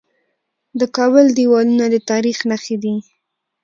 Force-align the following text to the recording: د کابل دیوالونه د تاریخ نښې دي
د 0.79 0.81
کابل 0.97 1.25
دیوالونه 1.37 1.85
د 1.93 1.95
تاریخ 2.09 2.37
نښې 2.49 2.77
دي 2.83 2.95